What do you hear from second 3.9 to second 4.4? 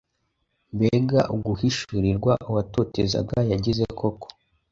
koko!